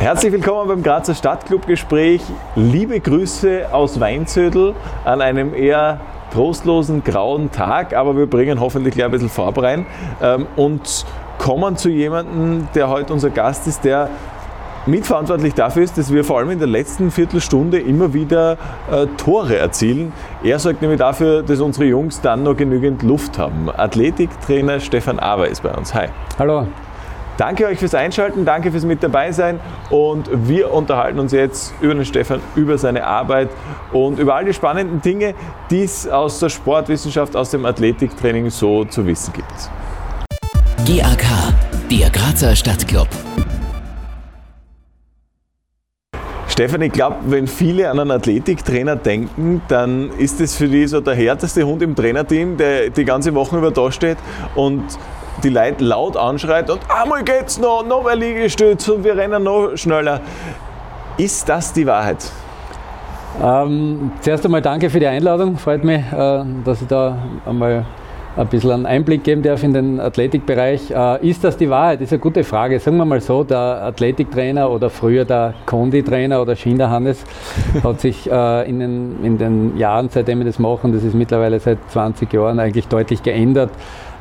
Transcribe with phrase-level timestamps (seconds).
[0.00, 2.22] Herzlich willkommen beim Grazer Stadtclub-Gespräch.
[2.54, 4.74] Liebe Grüße aus Weinzödel
[5.04, 5.98] an einem eher
[6.32, 9.86] trostlosen, grauen Tag, aber wir bringen hoffentlich gleich ein bisschen Farbe rein
[10.22, 11.04] ähm, und
[11.38, 14.08] kommen zu jemandem, der heute unser Gast ist, der
[14.86, 18.52] mitverantwortlich dafür ist, dass wir vor allem in der letzten Viertelstunde immer wieder
[18.92, 20.12] äh, Tore erzielen.
[20.44, 23.68] Er sorgt nämlich dafür, dass unsere Jungs dann noch genügend Luft haben.
[23.76, 25.92] Athletiktrainer Stefan Aber ist bei uns.
[25.92, 26.06] Hi.
[26.38, 26.68] Hallo.
[27.38, 29.60] Danke euch fürs Einschalten, danke fürs mit dabei sein
[29.90, 33.48] und wir unterhalten uns jetzt über den Stefan, über seine Arbeit
[33.92, 35.34] und über all die spannenden Dinge,
[35.70, 39.70] die es aus der Sportwissenschaft, aus dem Athletiktraining so zu wissen gibt.
[40.84, 41.24] GAK,
[41.88, 43.06] der Grazer Stadtclub.
[46.48, 51.00] Stefan, ich glaube, wenn viele an einen Athletiktrainer denken, dann ist es für die so
[51.00, 54.18] der härteste Hund im Trainerteam, der die ganze Woche über da steht
[54.56, 54.82] und
[55.42, 59.76] die Leute laut anschreit und einmal geht's noch, noch mehr Liegestütz und wir rennen noch
[59.76, 60.20] schneller.
[61.16, 62.30] Ist das die Wahrheit?
[63.42, 65.56] Ähm, zuerst einmal danke für die Einladung.
[65.58, 67.84] Freut mich, äh, dass ich da einmal
[68.36, 70.90] ein bisschen einen Einblick geben darf in den Athletikbereich.
[70.90, 72.00] Äh, ist das die Wahrheit?
[72.00, 72.78] Das ist eine gute Frage.
[72.78, 77.24] Sagen wir mal so, der Athletiktrainer oder früher der Konditrainer oder Schinderhannes
[77.82, 81.58] hat sich äh, in, den, in den Jahren, seitdem wir das machen, das ist mittlerweile
[81.58, 83.70] seit 20 Jahren eigentlich deutlich geändert.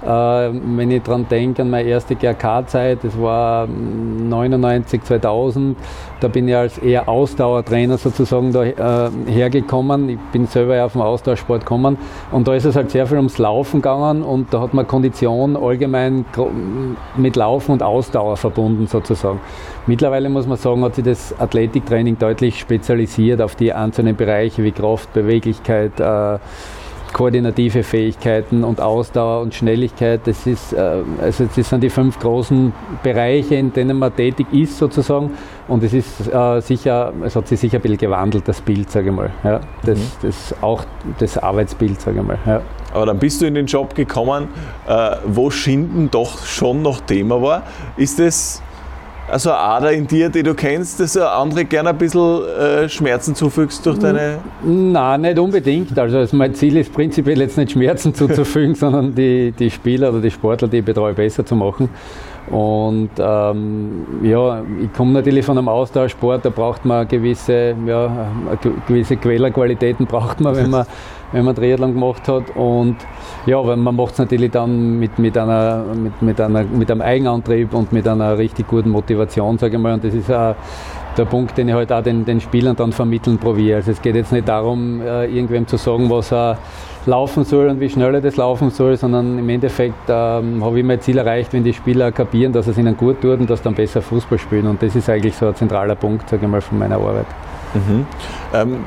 [0.07, 5.77] Äh, wenn ich daran denke, an meine erste GRK-Zeit, das war 99, 2000,
[6.21, 10.07] da bin ich als eher Ausdauertrainer sozusagen da äh, hergekommen.
[10.07, 11.97] Ich bin selber ja auf den Ausdauersport gekommen
[12.31, 15.57] und da ist es halt sehr viel ums Laufen gegangen und da hat man Kondition
[15.57, 16.23] allgemein
[17.17, 19.41] mit Laufen und Ausdauer verbunden sozusagen.
[19.87, 24.71] Mittlerweile muss man sagen, hat sich das Athletiktraining deutlich spezialisiert auf die einzelnen Bereiche wie
[24.71, 26.37] Kraft, Beweglichkeit, äh,
[27.17, 30.21] koordinative Fähigkeiten und Ausdauer und Schnelligkeit.
[30.25, 34.77] Das, ist, äh, also das sind die fünf großen Bereiche, in denen man tätig ist
[34.77, 35.31] sozusagen.
[35.67, 39.09] Und es ist äh, sicher, es hat sich sicher ein bisschen gewandelt, das Bild, sage
[39.09, 39.31] ich mal.
[39.43, 40.03] Ja, das, mhm.
[40.21, 40.83] das auch
[41.17, 42.37] das Arbeitsbild, sage ich mal.
[42.45, 42.61] Ja.
[42.93, 44.49] Aber dann bist du in den Job gekommen,
[44.87, 47.63] äh, wo Schinden doch schon noch Thema war.
[47.97, 48.61] Ist das
[49.29, 52.87] also eine Ader in dir, die du kennst, dass du andere gerne ein bisschen äh,
[52.87, 54.39] Schmerzen zufügst durch deine.
[54.63, 55.97] Nein, nicht unbedingt.
[55.97, 60.31] Also mein Ziel ist prinzipiell jetzt nicht Schmerzen zuzufügen, sondern die, die Spieler oder die
[60.31, 61.89] Sportler, die ich betreue, besser zu machen.
[62.49, 68.29] Und ähm, ja, ich komme natürlich von einem Austauschsport, da braucht man gewisse, ja,
[68.87, 70.85] gewisse Quellerqualitäten braucht man, wenn man,
[71.31, 72.55] wenn man Triathlon gemacht hat.
[72.55, 72.97] Und
[73.45, 77.01] ja, weil man macht es natürlich dann mit, mit, einer, mit, mit, einer, mit einem
[77.01, 79.93] Eigenantrieb und mit einer richtig guten Motivation, sage ich mal.
[79.93, 80.55] Und das ist auch
[81.17, 83.77] der Punkt, den ich halt auch den, den Spielern dann vermitteln probiere.
[83.77, 86.57] Also es geht jetzt nicht darum, äh, irgendwem zu sagen, was er
[87.05, 90.85] laufen soll und wie schnell er das laufen soll, sondern im Endeffekt ähm, habe ich
[90.85, 93.73] mein Ziel erreicht, wenn die Spieler kapieren, dass es ihnen gut tut und dass dann
[93.73, 94.67] besser Fußball spielen.
[94.67, 97.25] Und das ist eigentlich so ein zentraler Punkt, sage ich mal, von meiner Arbeit.
[97.73, 98.05] Mhm.
[98.53, 98.77] Ähm,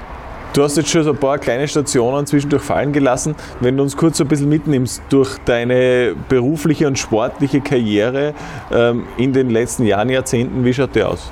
[0.52, 3.34] du hast jetzt schon so ein paar kleine Stationen zwischendurch fallen gelassen.
[3.60, 8.34] Wenn du uns kurz so ein bisschen mitnimmst durch deine berufliche und sportliche Karriere
[8.72, 11.30] ähm, in den letzten Jahren, Jahrzehnten, wie schaut die aus?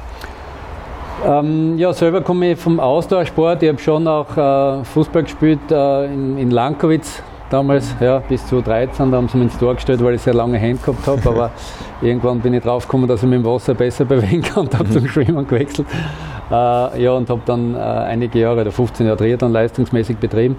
[1.26, 3.62] Ähm, ja, selber komme ich vom Ausdauersport.
[3.62, 8.60] Ich habe schon auch äh, Fußball gespielt äh, in, in Lankowitz damals, ja, bis zu
[8.60, 9.10] 13.
[9.10, 11.28] Da haben sie mich ins Tor gestellt, weil ich sehr lange Hände gehabt habe.
[11.28, 11.50] Aber
[12.03, 14.91] irgendwann bin ich drauf gekommen, dass ich mit dem Wasser besser bewegen kann und habe
[14.91, 15.86] zum Schwimmen gewechselt.
[16.50, 20.56] Äh, ja, und habe dann äh, einige Jahre oder 15 Jahre Triathlon leistungsmäßig betrieben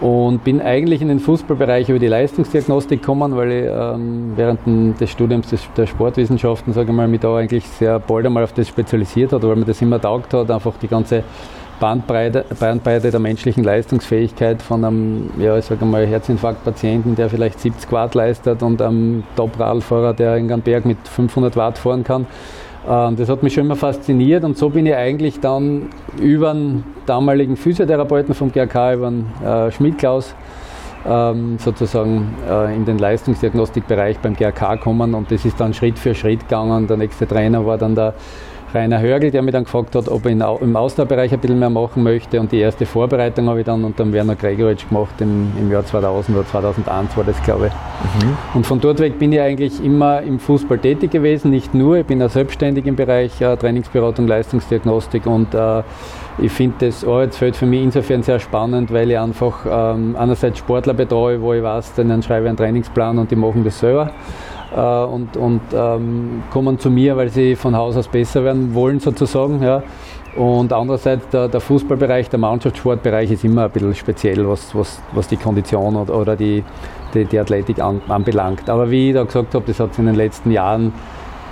[0.00, 5.10] und bin eigentlich in den Fußballbereich über die Leistungsdiagnostik gekommen, weil ich ähm, während des
[5.10, 8.68] Studiums des, der Sportwissenschaften, sage ich mal, mich da eigentlich sehr bald einmal auf das
[8.68, 11.22] spezialisiert hat, weil mir das immer taugt hat, einfach die ganze
[11.80, 17.90] Bandbreite, Bandbreite der menschlichen Leistungsfähigkeit von einem, ja, ich sage mal, Herzinfarktpatienten, der vielleicht 70
[17.90, 22.26] Watt leistet und einem Top-Radfahrer, der in einen Berg mit 500 Watt fahren kann.
[22.88, 25.88] Ähm, das hat mich schon immer fasziniert und so bin ich eigentlich dann
[26.20, 30.34] über den damaligen Physiotherapeuten vom GRK, über den äh, Schmidt-Klaus,
[31.08, 36.14] ähm, sozusagen äh, in den Leistungsdiagnostikbereich beim GRK gekommen und das ist dann Schritt für
[36.14, 36.86] Schritt gegangen.
[36.86, 38.14] Der nächste Trainer war dann der
[38.74, 42.02] Rainer Hörgel, der mich dann gefragt hat, ob er im Ausdauerbereich ein bisschen mehr machen
[42.02, 42.40] möchte.
[42.40, 45.84] Und die erste Vorbereitung habe ich dann unter dem Werner Gregoritsch gemacht im, im Jahr
[45.84, 47.72] 2000 oder 2001 war das, glaube ich.
[48.24, 48.36] Mhm.
[48.54, 51.98] Und von dort weg bin ich eigentlich immer im Fußball tätig gewesen, nicht nur.
[51.98, 55.82] Ich bin auch selbstständig im Bereich äh, Trainingsberatung, Leistungsdiagnostik und äh,
[56.38, 60.94] ich finde das Arbeitsfeld für mich insofern sehr spannend, weil ich einfach ähm, einerseits Sportler
[60.94, 64.10] betreue, wo ich weiß, dann schreibe ich einen Trainingsplan und die machen das selber
[64.74, 69.00] äh, und, und ähm, kommen zu mir, weil sie von Haus aus besser werden wollen
[69.00, 69.62] sozusagen.
[69.62, 69.82] Ja.
[70.36, 75.26] Und andererseits der, der, Fußballbereich, der Mannschaftssportbereich ist immer ein bisschen speziell, was, was, was
[75.26, 76.62] die Kondition oder, oder die,
[77.14, 78.70] die, die Athletik an, anbelangt.
[78.70, 80.92] Aber wie ich da gesagt habe, das hat sich in den letzten Jahren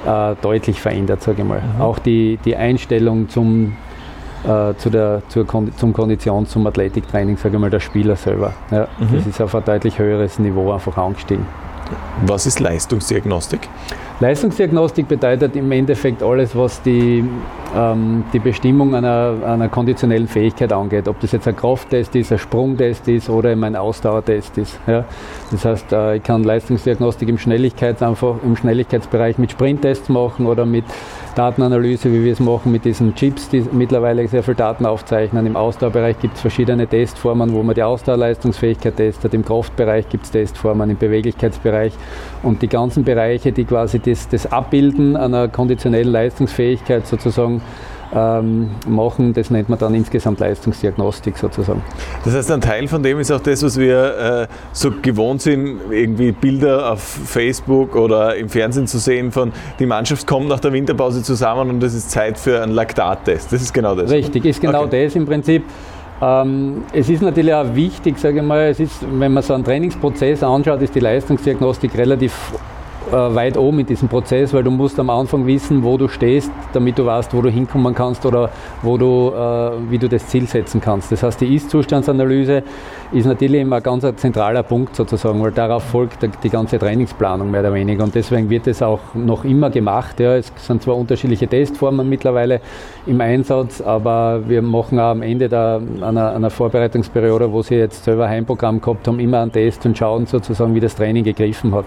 [0.06, 1.60] äh, deutlich verändert, sage ich mal.
[1.60, 1.80] Mhm.
[1.80, 3.76] Auch die, die Einstellung zum,
[4.44, 8.52] äh, zu der, zur Kon zum Kondition, zum Athletiktraining, sage ich mal, der Spieler selber.
[8.70, 9.16] Ja, mhm.
[9.16, 11.46] Das ist auf ein deutlich höheres Niveau einfach angestiegen.
[12.26, 13.68] Was ist Leistungsdiagnostik?
[14.20, 17.24] Leistungsdiagnostik bedeutet im Endeffekt alles, was die,
[17.78, 21.06] ähm, die Bestimmung einer, einer konditionellen Fähigkeit angeht.
[21.06, 24.80] Ob das jetzt ein Krafttest ist, ein Sprungtest ist oder ein Ausdauertest ist.
[24.86, 25.04] Ja.
[25.50, 30.66] Das heißt, äh, ich kann Leistungsdiagnostik im, Schnelligkeits einfach, im Schnelligkeitsbereich mit Sprinttests machen oder
[30.66, 30.84] mit
[31.36, 35.46] Datenanalyse, wie wir es machen mit diesen Chips, die mittlerweile sehr viel Daten aufzeichnen.
[35.46, 39.34] Im Ausdauerbereich gibt es verschiedene Testformen, wo man die Ausdauerleistungsfähigkeit testet.
[39.34, 41.92] Im Kraftbereich gibt es Testformen, im Beweglichkeitsbereich
[42.42, 47.62] und die ganzen Bereiche, die quasi das, das Abbilden einer konditionellen Leistungsfähigkeit sozusagen
[48.14, 49.32] ähm, machen.
[49.32, 51.82] Das nennt man dann insgesamt Leistungsdiagnostik sozusagen.
[52.24, 55.80] Das heißt, ein Teil von dem ist auch das, was wir äh, so gewohnt sind,
[55.90, 60.72] irgendwie Bilder auf Facebook oder im Fernsehen zu sehen von, die Mannschaft kommt nach der
[60.72, 63.52] Winterpause zusammen und es ist Zeit für einen Laktattest.
[63.52, 64.10] Das ist genau das.
[64.10, 65.04] Richtig, ist genau okay.
[65.04, 65.64] das im Prinzip.
[66.20, 69.64] Ähm, es ist natürlich auch wichtig, sage ich mal, es ist, wenn man so einen
[69.64, 72.32] Trainingsprozess anschaut, ist die Leistungsdiagnostik relativ
[73.08, 76.50] äh, weit oben in diesem Prozess, weil du musst am Anfang wissen, wo du stehst,
[76.72, 78.50] damit du weißt, wo du hinkommen kannst oder
[78.82, 81.10] wo du, äh, wie du das Ziel setzen kannst.
[81.12, 82.62] Das heißt, die Ist-Zustandsanalyse
[83.12, 87.60] ist natürlich immer ein ganz zentraler Punkt sozusagen, weil darauf folgt die ganze Trainingsplanung mehr
[87.60, 90.20] oder weniger und deswegen wird es auch noch immer gemacht.
[90.20, 90.36] Ja.
[90.36, 92.60] Es sind zwar unterschiedliche Testformen mittlerweile
[93.06, 98.04] im Einsatz, aber wir machen auch am Ende der, einer, einer Vorbereitungsperiode, wo sie jetzt
[98.04, 101.86] selber Heimprogramm gehabt haben, immer einen Test und schauen sozusagen, wie das Training gegriffen hat.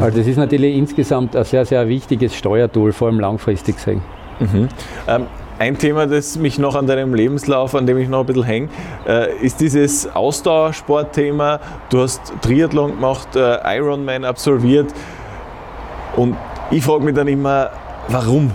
[0.00, 4.02] Also das ist natürlich insgesamt ein sehr, sehr wichtiges Steuertool, vor allem langfristig gesehen.
[4.40, 4.68] Mhm.
[5.06, 5.26] Ähm,
[5.58, 8.68] ein Thema, das mich noch an deinem Lebenslauf, an dem ich noch ein bisschen hänge,
[9.06, 11.60] äh, ist dieses Ausdauersportthema.
[11.90, 14.90] Du hast Triathlon gemacht, äh, Ironman absolviert
[16.16, 16.36] und
[16.70, 17.70] ich frage mich dann immer,
[18.08, 18.50] warum?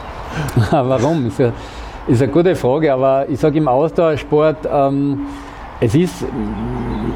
[0.70, 1.26] warum?
[1.26, 1.52] Ist eine,
[2.08, 5.26] ist eine gute Frage, aber ich sage im Ausdauersport, ähm,
[5.82, 6.24] es ist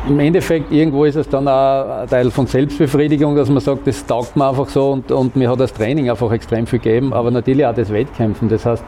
[0.09, 4.05] im Endeffekt, irgendwo ist es dann auch ein Teil von Selbstbefriedigung, dass man sagt, das
[4.05, 7.31] taugt mir einfach so und, und mir hat das Training einfach extrem viel gegeben, aber
[7.31, 8.49] natürlich auch das Wettkämpfen.
[8.49, 8.85] Das heißt,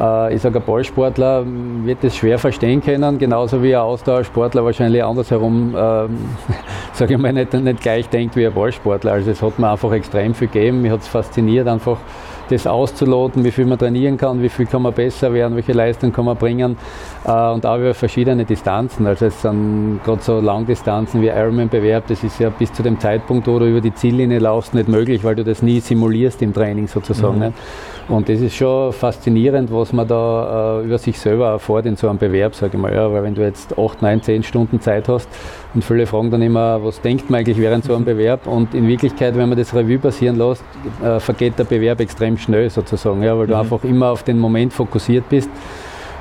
[0.00, 1.44] äh, ich sage, ein Ballsportler
[1.84, 6.06] wird das schwer verstehen können, genauso wie ein Ausdauersportler wahrscheinlich andersherum, äh,
[6.92, 9.14] sage ich mal, nicht, nicht gleich denkt wie ein Ballsportler.
[9.14, 11.98] Also es hat mir einfach extrem viel gegeben, mich hat es fasziniert, einfach
[12.48, 16.12] das auszuloten, wie viel man trainieren kann, wie viel kann man besser werden, welche Leistung
[16.12, 16.76] kann man bringen
[17.24, 19.06] äh, und auch über verschiedene Distanzen.
[19.06, 23.46] Also es sind gerade so Langdistanzen wie Ironman-Bewerb, das ist ja bis zu dem Zeitpunkt,
[23.46, 26.88] wo du über die Ziellinie laufst, nicht möglich, weil du das nie simulierst im Training
[26.88, 27.38] sozusagen.
[27.38, 27.54] Mhm.
[28.08, 32.08] Und das ist schon faszinierend, was man da äh, über sich selber erfährt in so
[32.08, 32.92] einem Bewerb, sage ich mal.
[32.92, 35.28] Ja, weil wenn du jetzt 8, 9, 10 Stunden Zeit hast
[35.74, 38.46] und viele fragen dann immer, was denkt man eigentlich während so einem Bewerb?
[38.46, 40.64] Und in Wirklichkeit, wenn man das Revue passieren lässt,
[41.04, 43.60] äh, vergeht der Bewerb extrem schnell sozusagen, ja, weil du mhm.
[43.60, 45.50] einfach immer auf den Moment fokussiert bist.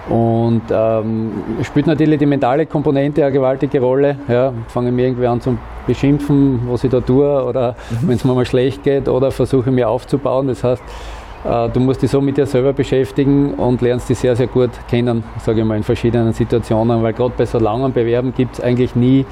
[0.10, 1.32] Und ähm,
[1.64, 4.18] spielt natürlich die mentale Komponente eine gewaltige Rolle.
[4.30, 8.08] Ja, fange mir irgendwie an zu beschimpfen, was ich da tue, oder mhm.
[8.08, 10.48] wenn es mir mal schlecht geht, oder versuche mir aufzubauen.
[10.48, 10.84] Das heißt,
[11.74, 15.24] du musst dich so mit dir selber beschäftigen und lernst dich sehr, sehr gut kennen,
[15.44, 18.96] sage ich mal, in verschiedenen Situationen, weil gerade bei so langen Bewerben gibt es eigentlich
[18.96, 19.26] nie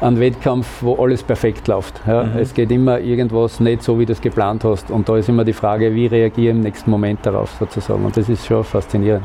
[0.00, 2.00] einen Wettkampf, wo alles perfekt läuft.
[2.06, 2.38] Ja, mhm.
[2.38, 4.90] Es geht immer irgendwas nicht so, wie du es geplant hast.
[4.90, 8.04] Und da ist immer die Frage, wie reagiere ich im nächsten Moment darauf sozusagen.
[8.04, 9.24] Und das ist schon faszinierend.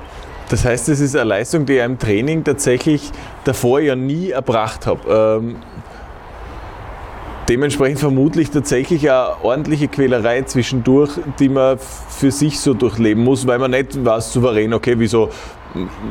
[0.50, 3.12] Das heißt, es ist eine Leistung, die ich im Training tatsächlich
[3.44, 5.42] davor ja nie erbracht habe.
[5.42, 5.56] Ähm,
[7.50, 13.59] dementsprechend vermutlich tatsächlich eine ordentliche Quälerei zwischendurch, die man für sich so durchleben muss, weil
[13.59, 15.30] man nicht weiß souverän, okay, wieso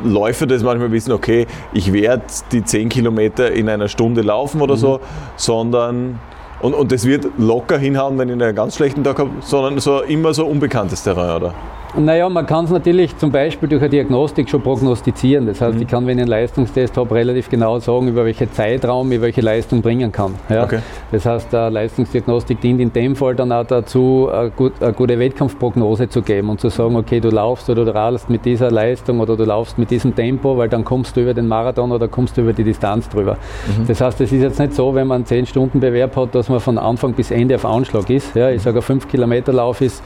[0.04, 4.74] Läufer das manchmal wissen, okay, ich werde die 10 Kilometer in einer Stunde laufen oder
[4.74, 4.80] mhm.
[4.80, 5.00] so,
[5.36, 6.18] sondern
[6.60, 10.00] und, und das wird locker hinhauen, wenn ich einen ganz schlechten Tag habe, sondern so
[10.02, 11.54] immer so unbekanntes Terrain, oder?
[11.94, 15.46] Naja, man kann es natürlich zum Beispiel durch eine Diagnostik schon prognostizieren.
[15.46, 15.82] Das heißt, mhm.
[15.82, 19.42] ich kann, wenn ich einen Leistungstest habe, relativ genau sagen, über welchen Zeitraum ich welche
[19.42, 20.34] Leistung bringen kann.
[20.48, 20.64] Ja?
[20.64, 20.78] Okay.
[21.10, 25.18] Das heißt, der Leistungsdiagnostik dient in dem Fall dann auch dazu, eine, gut, eine, gute
[25.18, 29.20] Wettkampfprognose zu geben und zu sagen, okay, du laufst oder du radelst mit dieser Leistung
[29.20, 32.38] oder du laufst mit diesem Tempo, weil dann kommst du über den Marathon oder kommst
[32.38, 33.36] du über die Distanz drüber.
[33.66, 33.86] Mhm.
[33.86, 36.78] Das heißt, es ist jetzt nicht so, wenn man einen 10-Stunden-Bewerb hat, dass man von
[36.78, 38.34] Anfang bis Ende auf Anschlag ist.
[38.34, 38.48] Ja?
[38.48, 40.02] Ich sage, ein 5-Kilometer-Lauf ist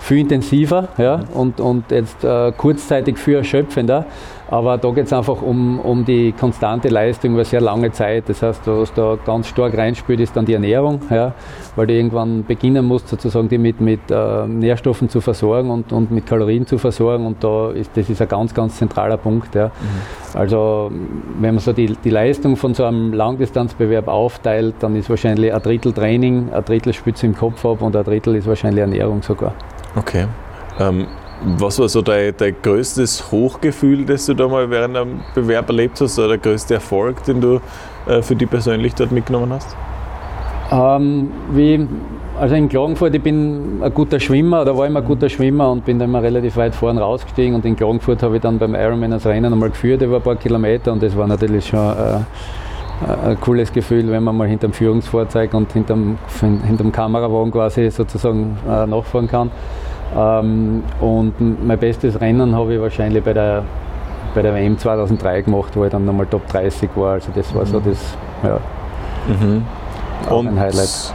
[0.00, 4.06] viel intensiver ja, und, und jetzt äh, kurzzeitig viel erschöpfender.
[4.50, 8.24] Aber da geht es einfach um, um die konstante Leistung über sehr lange Zeit.
[8.28, 11.34] Das heißt, was da ganz stark reinspielt, ist dann die Ernährung, ja,
[11.76, 16.10] weil du irgendwann beginnen musst, sozusagen die mit, mit äh, Nährstoffen zu versorgen und, und
[16.10, 17.26] mit Kalorien zu versorgen.
[17.26, 19.54] Und da ist, das ist ein ganz, ganz zentraler Punkt.
[19.54, 19.66] Ja.
[19.66, 20.38] Mhm.
[20.38, 20.90] Also,
[21.38, 25.62] wenn man so die, die Leistung von so einem Langdistanzbewerb aufteilt, dann ist wahrscheinlich ein
[25.62, 29.54] Drittel Training, ein Drittel Spitze im Kopf ab und ein Drittel ist wahrscheinlich Ernährung sogar.
[29.96, 30.26] Okay.
[30.78, 31.06] Ähm,
[31.58, 36.00] was war so dein, dein größtes Hochgefühl, das du da mal während einem Bewerb erlebt
[36.00, 37.60] hast, oder der größte Erfolg, den du
[38.06, 39.74] äh, für dich persönlich dort mitgenommen hast?
[40.70, 41.88] Ähm, wie,
[42.38, 45.84] also in Klagenfurt, ich bin ein guter Schwimmer, oder war immer ein guter Schwimmer und
[45.84, 49.10] bin dann immer relativ weit vorne rausgestiegen und in Klagenfurt habe ich dann beim Ironman
[49.10, 52.20] das Rennen einmal geführt über ein paar Kilometer und das war natürlich schon äh,
[53.06, 56.18] ein cooles Gefühl, wenn man mal hinterm Führungsfahrzeug und hinterm,
[56.66, 59.50] hinterm Kamerawagen quasi sozusagen äh, nachfahren kann.
[60.16, 63.64] Ähm, und mein bestes Rennen habe ich wahrscheinlich bei der,
[64.34, 67.12] bei der WM 2003 gemacht, wo ich dann nochmal Top 30 war.
[67.12, 67.66] Also das war mhm.
[67.66, 68.58] so das, ja,
[69.28, 69.64] mhm.
[70.28, 71.14] und ein Highlight.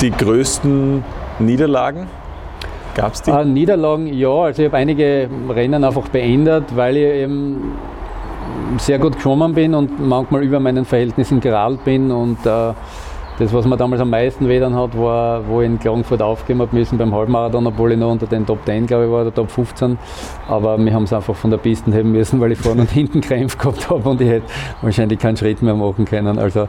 [0.00, 1.04] Die größten
[1.38, 2.06] Niederlagen?
[2.94, 3.30] Gab es die?
[3.30, 4.28] Äh, Niederlagen, ja.
[4.28, 7.76] Also ich habe einige Rennen einfach beendet, weil ich eben
[8.78, 12.72] sehr gut geschwommen bin und manchmal über meinen Verhältnissen gerallt bin und äh,
[13.38, 16.76] das, was mir damals am meisten wehtan hat, war, wo ich in Klagenfurt aufgeben habe
[16.76, 19.50] müssen beim Halbmarathon, obwohl ich noch unter den Top 10, glaube ich, war, oder Top
[19.50, 19.98] 15.
[20.48, 23.20] Aber wir haben es einfach von der Piste heben müssen, weil ich vorne und hinten
[23.20, 24.46] Krämpfe gehabt habe und ich hätte
[24.82, 26.38] wahrscheinlich keinen Schritt mehr machen können.
[26.38, 26.68] Also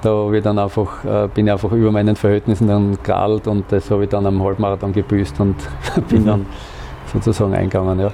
[0.00, 3.90] da ich dann einfach, äh, bin ich einfach über meinen Verhältnissen dann gerallt und das
[3.90, 5.56] habe ich dann am Halbmarathon gebüßt und
[6.08, 6.26] bin mhm.
[6.26, 6.46] dann
[7.12, 8.00] sozusagen eingegangen.
[8.00, 8.10] Ja.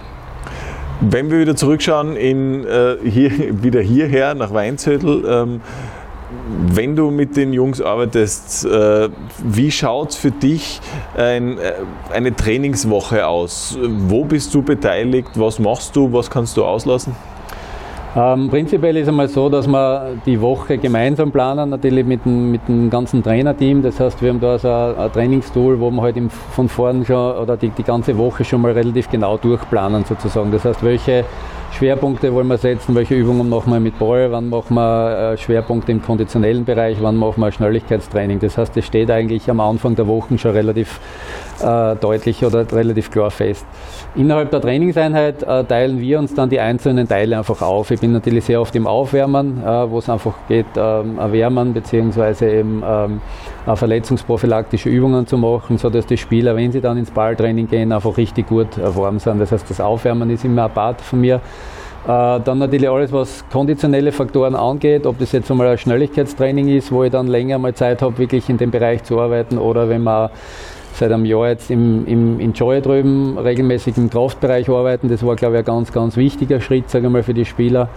[1.10, 3.30] Wenn wir wieder zurückschauen in, äh, hier,
[3.62, 5.60] wieder hierher nach Weinzödel, ähm,
[6.72, 9.08] wenn du mit den Jungs arbeitest, äh,
[9.44, 10.80] wie schaut für dich
[11.16, 11.72] ein, äh,
[12.12, 13.76] eine Trainingswoche aus?
[13.82, 15.30] Wo bist du beteiligt?
[15.34, 16.12] Was machst du?
[16.12, 17.16] Was kannst du auslassen?
[18.14, 22.68] Ähm, prinzipiell ist einmal so, dass wir die Woche gemeinsam planen, natürlich mit dem, mit
[22.68, 23.82] dem ganzen Trainerteam.
[23.82, 27.36] Das heißt, wir haben da so ein, ein Trainingstool, wo wir halt von vorn schon
[27.36, 30.52] oder die, die ganze Woche schon mal relativ genau durchplanen sozusagen.
[30.52, 31.24] Das heißt, welche
[31.72, 35.90] Schwerpunkte wollen wir setzen, welche Übungen machen wir mit Ball, wann machen wir äh, Schwerpunkte
[35.90, 38.40] im konditionellen Bereich, wann machen wir Schnelligkeitstraining.
[38.40, 41.00] Das heißt, es steht eigentlich am Anfang der Wochen schon relativ
[41.62, 43.64] äh, deutlich oder relativ klar fest.
[44.14, 47.90] Innerhalb der Trainingseinheit äh, teilen wir uns dann die einzelnen Teile einfach auf.
[47.90, 52.60] Ich bin natürlich sehr oft im Aufwärmen, äh, wo es einfach geht, ähm, Erwärmen bzw.
[52.60, 53.20] eben ähm,
[53.74, 58.48] verletzungsprophylaktische Übungen zu machen, sodass die Spieler, wenn sie dann ins Balltraining gehen, einfach richtig
[58.48, 59.38] gut äh, warm sind.
[59.40, 61.40] Das heißt, das Aufwärmen ist immer ein Part von mir.
[62.04, 66.90] Äh, dann natürlich alles, was konditionelle Faktoren angeht, ob das jetzt einmal ein Schnelligkeitstraining ist,
[66.90, 70.02] wo ich dann länger mal Zeit habe, wirklich in dem Bereich zu arbeiten, oder wenn
[70.02, 70.30] man
[70.94, 75.08] seit einem Jahr jetzt im, im Enjoy drüben regelmäßig im Kraftbereich arbeiten.
[75.08, 77.88] Das war, glaube ich, ein ganz, ganz wichtiger Schritt, sage ich mal, für die Spieler,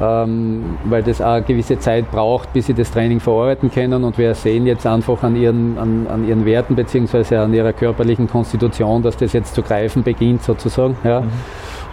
[0.00, 4.04] ähm, weil das auch eine gewisse Zeit braucht, bis sie das Training verarbeiten können.
[4.04, 7.36] Und wir sehen jetzt einfach an ihren, an, an ihren Werten bzw.
[7.36, 10.96] an ihrer körperlichen Konstitution, dass das jetzt zu greifen beginnt, sozusagen.
[11.04, 11.20] Ja.
[11.20, 11.30] Mhm.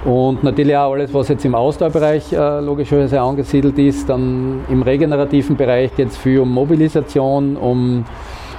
[0.05, 4.07] Und natürlich auch alles, was jetzt im Ausdauerbereich äh, logischerweise angesiedelt ist.
[4.07, 8.05] Dann im regenerativen Bereich geht es viel um Mobilisation, um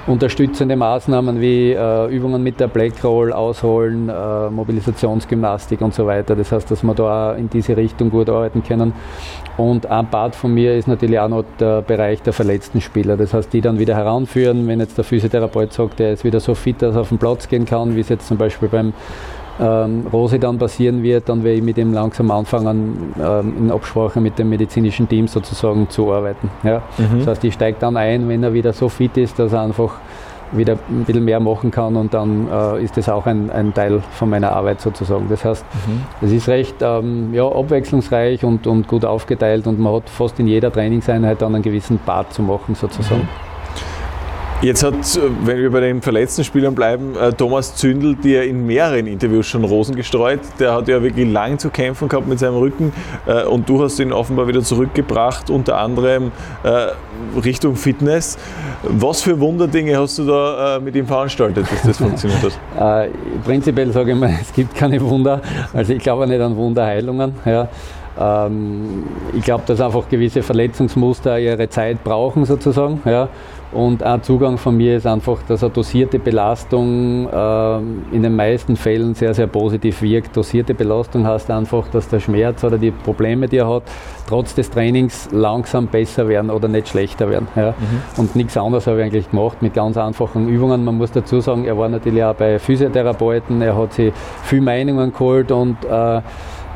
[0.07, 6.35] unterstützende Maßnahmen wie äh, Übungen mit der Blackroll, Ausholen, äh, Mobilisationsgymnastik und so weiter.
[6.35, 8.93] Das heißt, dass wir da in diese Richtung gut arbeiten können.
[9.57, 13.15] Und ein Part von mir ist natürlich auch noch der Bereich der verletzten Spieler.
[13.17, 16.55] Das heißt, die dann wieder heranführen, wenn jetzt der Physiotherapeut sagt, der ist wieder so
[16.55, 18.93] fit, dass er auf den Platz gehen kann, wie es jetzt zum Beispiel beim
[19.61, 24.19] ähm, Rose dann passieren wird, dann werde ich mit ihm langsam anfangen, ähm, in Absprache
[24.19, 26.49] mit dem medizinischen Team sozusagen zu arbeiten.
[26.63, 26.81] Ja?
[26.97, 27.19] Mhm.
[27.19, 29.99] Das heißt, ich steige dann ein, wenn er wieder so fit ist, dass er einfach
[30.51, 34.01] wieder ein bisschen mehr machen kann und dann äh, ist das auch ein, ein, Teil
[34.11, 35.27] von meiner Arbeit sozusagen.
[35.29, 36.01] Das heißt, mhm.
[36.25, 40.47] es ist recht ähm, ja, abwechslungsreich und, und, gut aufgeteilt und man hat fast in
[40.47, 43.21] jeder Trainingseinheit dann einen gewissen Part zu machen sozusagen.
[43.21, 43.50] Mhm.
[44.61, 44.93] Jetzt hat,
[45.43, 49.63] wenn wir bei den verletzten Spielern bleiben, äh, Thomas Zündel dir in mehreren Interviews schon
[49.63, 50.39] Rosen gestreut.
[50.59, 52.93] Der hat ja wirklich lang zu kämpfen gehabt mit seinem Rücken
[53.25, 56.89] äh, und du hast ihn offenbar wieder zurückgebracht, unter anderem äh,
[57.43, 58.37] Richtung Fitness.
[58.83, 63.09] Was für Wunderdinge hast du da mit ihm veranstaltet, dass das funktioniert hat?
[63.43, 65.41] prinzipiell sage ich mal, es gibt keine Wunder.
[65.73, 67.33] Also ich glaube nicht an Wunderheilungen.
[67.45, 67.67] Ja.
[68.19, 73.01] Ähm, ich glaube, dass einfach gewisse Verletzungsmuster ihre Zeit brauchen sozusagen.
[73.05, 73.29] Ja.
[73.71, 77.77] Und ein Zugang von mir ist einfach, dass eine dosierte Belastung äh,
[78.13, 80.35] in den meisten Fällen sehr, sehr positiv wirkt.
[80.35, 83.83] Dosierte Belastung heißt einfach, dass der Schmerz oder die Probleme, die er hat,
[84.27, 87.47] trotz des Trainings langsam besser werden oder nicht schlechter werden.
[87.55, 87.71] Ja.
[87.71, 88.01] Mhm.
[88.17, 90.83] Und nichts anderes habe ich eigentlich gemacht mit ganz einfachen Übungen.
[90.83, 94.11] Man muss dazu sagen, er war natürlich auch bei Physiotherapeuten, er hat sich
[94.43, 96.21] viel Meinungen geholt und äh,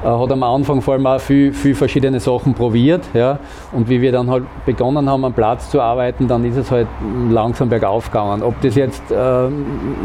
[0.03, 3.03] hat am Anfang vor allem auch viel, viel verschiedene Sachen probiert.
[3.13, 3.39] Ja.
[3.71, 6.87] Und wie wir dann halt begonnen haben, am Platz zu arbeiten, dann ist es halt
[7.29, 8.43] langsam bergauf gegangen.
[8.43, 9.47] Ob das jetzt äh,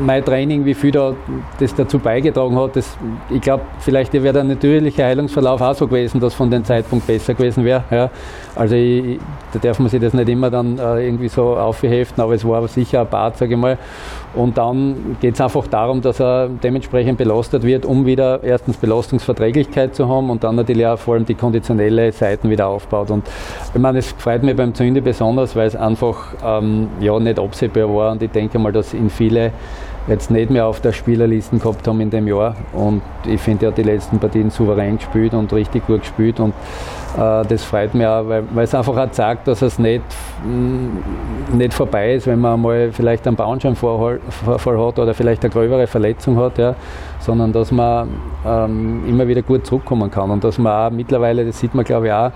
[0.05, 1.15] mein Training, wie viel da
[1.59, 2.97] das dazu beigetragen hat, das,
[3.29, 7.35] ich glaube, vielleicht wäre der natürliche Heilungsverlauf auch so gewesen, dass von dem Zeitpunkt besser
[7.35, 7.85] gewesen wäre.
[7.91, 8.11] Ja.
[8.55, 9.19] Also ich,
[9.53, 12.67] da darf man sich das nicht immer dann äh, irgendwie so aufheften, aber es war
[12.69, 13.79] sicher ein Part, sage ich mal.
[14.35, 19.95] Und dann geht es einfach darum, dass er dementsprechend belastet wird, um wieder erstens Belastungsverträglichkeit
[19.95, 23.11] zu haben und dann natürlich auch vor allem die konditionelle Seiten wieder aufbaut.
[23.11, 23.27] Und
[23.75, 27.93] ich meine, es freut mich beim Zünde besonders, weil es einfach ähm, ja, nicht absehbar
[27.93, 29.51] war und ich denke mal, dass in viele
[30.07, 32.55] jetzt nicht mehr auf der Spielerlisten gehabt haben in dem Jahr.
[32.73, 36.41] Und ich finde, er hat die letzten Partien souverän gespielt und richtig gut gespielt.
[36.41, 36.55] Und
[37.17, 40.03] äh, das freut mich auch, weil, es einfach auch zeigt, dass es nicht,
[40.45, 45.87] mm, nicht vorbei ist, wenn man mal vielleicht einen Bauernscheinvorfall hat oder vielleicht eine gröbere
[45.87, 46.75] Verletzung hat, ja,
[47.21, 48.09] sondern dass man
[48.47, 50.31] ähm, immer wieder gut zurückkommen kann.
[50.31, 52.31] Und dass man auch mittlerweile, das sieht man glaube ich auch,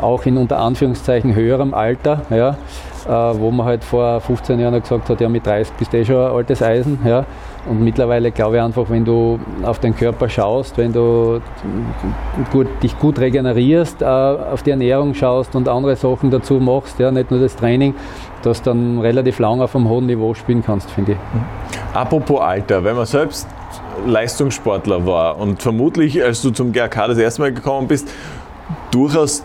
[0.00, 2.56] auch in unter Anführungszeichen höherem Alter, ja,
[3.08, 6.16] wo man halt vor 15 Jahren gesagt hat, ja mit 30 bist du eh schon
[6.16, 6.98] ein altes Eisen.
[7.04, 7.24] Ja.
[7.68, 11.40] Und mittlerweile glaube ich einfach, wenn du auf den Körper schaust, wenn du
[12.50, 17.12] gut, dich gut regenerierst, äh, auf die Ernährung schaust und andere Sachen dazu machst, ja,
[17.12, 17.94] nicht nur das Training,
[18.42, 21.18] dass du dann relativ lange auf einem hohen Niveau spielen kannst, finde ich.
[21.94, 23.46] Apropos Alter, wenn man selbst
[24.06, 28.08] Leistungssportler war und vermutlich, als du zum GRK das erste Mal gekommen bist,
[28.90, 29.44] durchaus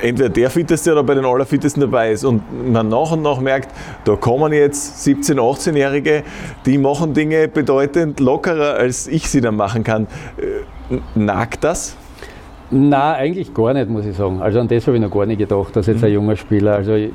[0.00, 3.70] entweder der Fitteste oder bei den Allerfittesten dabei ist und man nach und nach merkt,
[4.04, 6.22] da kommen jetzt 17-, 18-Jährige,
[6.66, 10.06] die machen Dinge bedeutend lockerer, als ich sie dann machen kann.
[10.36, 11.96] Äh, nagt das?
[12.70, 14.40] Na, eigentlich gar nicht, muss ich sagen.
[14.40, 16.14] Also an das habe ich noch gar nicht gedacht, dass jetzt ein mhm.
[16.14, 17.10] junger Spieler, also ich,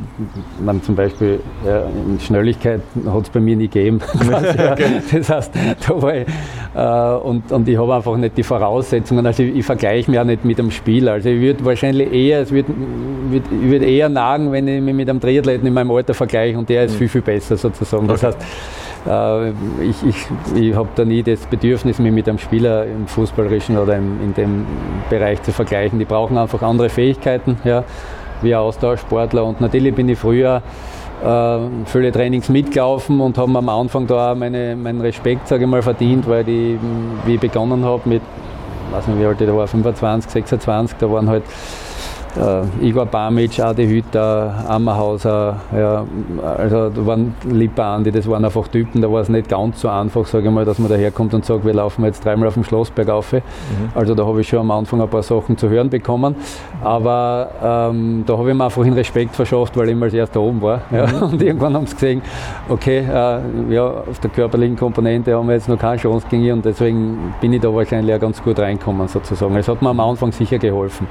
[0.63, 3.99] man zum Beispiel ja, in Schnelligkeit hat es bei mir nie gegeben.
[4.21, 5.01] okay.
[5.11, 5.51] Das heißt,
[5.87, 6.27] da war ich,
[6.75, 10.23] äh, und, und ich habe einfach nicht die Voraussetzungen, also ich, ich vergleiche mich auch
[10.23, 11.09] nicht mit dem Spiel.
[11.09, 12.67] Also ich würde wahrscheinlich eher, es würd,
[13.29, 16.57] würd, ich würde eher nagen, wenn ich mich mit einem Triathleten in meinem Alter vergleiche
[16.57, 16.97] und der ist mhm.
[16.99, 18.07] viel, viel besser sozusagen.
[18.07, 18.45] Das heißt, äh,
[19.81, 23.95] ich, ich, ich habe da nie das Bedürfnis, mich mit einem Spieler im Fußballerischen oder
[23.95, 24.65] im, in dem
[25.09, 25.99] Bereich zu vergleichen.
[25.99, 27.83] Die brauchen einfach andere Fähigkeiten, ja,
[28.41, 29.45] wie Austauschsportler.
[29.45, 30.61] Und natürlich bin ich früher
[31.23, 35.69] äh, viele Trainings mitgelaufen und haben am Anfang da auch meine, meinen Respekt, sage ich
[35.69, 36.77] mal, verdient, weil die,
[37.25, 38.21] wie ich begonnen habe mit,
[38.91, 41.43] weiß nicht wie alt ich da war, 25, 26, da waren halt
[42.37, 46.05] äh, Igor Bamic, Adi Hütter, Ammerhauser, ja,
[46.57, 50.25] also da waren Lipandi, das waren einfach Typen, da war es nicht ganz so einfach,
[50.25, 53.09] sage ich mal, dass man daherkommt und sagt, wir laufen jetzt dreimal auf dem Schlossberg
[53.09, 53.33] auf.
[53.33, 53.41] Mhm.
[53.95, 56.35] Also da habe ich schon am Anfang ein paar Sachen zu hören bekommen,
[56.83, 60.41] aber ähm, da habe ich mir einfach in Respekt verschafft, weil ich immer als erster
[60.41, 60.81] oben war.
[60.91, 61.07] Ja.
[61.07, 61.23] Mhm.
[61.33, 62.21] Und irgendwann haben sie gesehen,
[62.67, 66.65] okay, äh, ja, auf der körperlichen Komponente haben wir jetzt noch keine Chance gegen und
[66.65, 69.55] deswegen bin ich da wahrscheinlich auch ganz gut reinkommen sozusagen.
[69.55, 71.07] Es hat mir am Anfang sicher geholfen.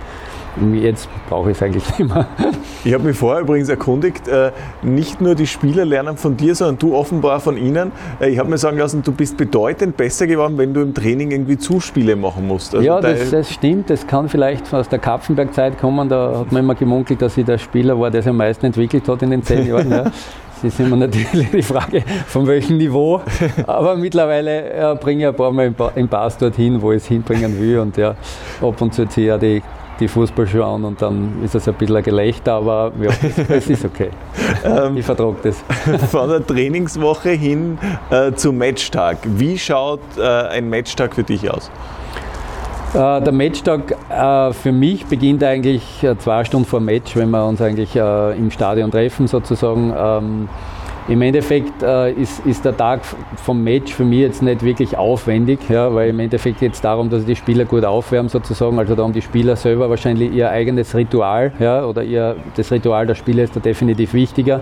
[0.73, 2.27] Jetzt brauche ich es eigentlich nicht mehr.
[2.85, 6.79] Ich habe mich vorher übrigens erkundigt, äh, nicht nur die Spieler lernen von dir, sondern
[6.79, 7.91] du offenbar von ihnen.
[8.21, 11.33] Äh, ich habe mir sagen lassen, du bist bedeutend besser geworden, wenn du im Training
[11.33, 12.75] irgendwie Zuspiele machen musst.
[12.75, 13.91] Also ja, das, das, stimmt.
[13.91, 16.09] Das kann vielleicht aus der Kapfenberg-Zeit kommen.
[16.09, 19.09] Da hat man immer gemunkelt, dass ich der Spieler war, der sich am meisten entwickelt
[19.09, 19.91] hat in den zehn Jahren.
[19.91, 20.05] Ja.
[20.05, 23.21] Das ist immer natürlich die Frage, von welchem Niveau.
[23.67, 27.61] Aber mittlerweile ja, bringe ich ein paar Mal im Pass dorthin, wo ich es hinbringen
[27.61, 27.81] will.
[27.81, 28.15] Und ja,
[28.61, 29.63] ab und zu ziehe ich auch die
[30.01, 33.11] die Fußballschuhe an und dann ist es ein bisschen ein Gelächter, aber ja,
[33.49, 34.11] es ist okay.
[34.65, 35.63] Ähm, ich vertrage das.
[36.11, 37.79] Von der Trainingswoche hin
[38.11, 39.19] äh, zum Matchtag.
[39.23, 41.71] Wie schaut äh, ein Matchtag für dich aus?
[42.95, 47.47] Äh, der Matchtag äh, für mich beginnt eigentlich äh, zwei Stunden vor Match, wenn wir
[47.47, 49.93] uns eigentlich äh, im Stadion treffen sozusagen.
[49.97, 50.49] Ähm,
[51.09, 53.01] im Endeffekt äh, ist, ist, der Tag
[53.37, 57.09] vom Match für mich jetzt nicht wirklich aufwendig, ja, weil im Endeffekt geht es darum,
[57.09, 58.79] dass die Spieler gut aufwärmen sozusagen.
[58.79, 63.07] Also da haben die Spieler selber wahrscheinlich ihr eigenes Ritual ja, oder ihr, das Ritual
[63.07, 64.61] der Spieler ist da definitiv wichtiger.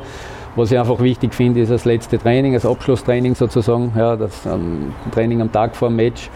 [0.54, 4.94] Was ich einfach wichtig finde, ist das letzte Training, das Abschlusstraining sozusagen, ja, das ähm,
[5.12, 6.30] Training am Tag vor dem Match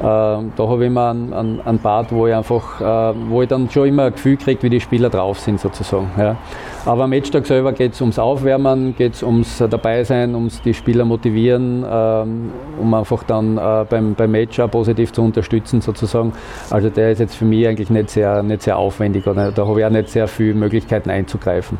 [0.00, 3.70] da habe ich immer einen, einen, einen Part, wo ich einfach, äh, wo ich dann
[3.70, 6.10] schon immer ein Gefühl kriege, wie die Spieler drauf sind sozusagen.
[6.18, 6.36] Ja.
[6.84, 11.04] Aber am Matchtag selber geht es ums Aufwärmen, geht es ums Dabeisein, ums die Spieler
[11.04, 16.32] motivieren, ähm, um einfach dann äh, beim, beim Match auch positiv zu unterstützen sozusagen.
[16.70, 19.80] Also der ist jetzt für mich eigentlich nicht sehr, nicht sehr aufwendig oder da habe
[19.80, 21.78] ich auch nicht sehr viele Möglichkeiten einzugreifen.